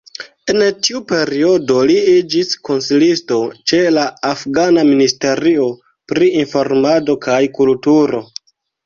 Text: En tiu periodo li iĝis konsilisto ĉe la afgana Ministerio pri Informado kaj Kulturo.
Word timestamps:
En 0.51 0.61
tiu 0.85 0.99
periodo 1.09 1.75
li 1.89 1.97
iĝis 2.13 2.53
konsilisto 2.69 3.37
ĉe 3.71 3.81
la 3.97 4.05
afgana 4.31 4.87
Ministerio 4.87 5.69
pri 6.15 6.31
Informado 6.45 7.17
kaj 7.27 7.37
Kulturo. 7.61 8.23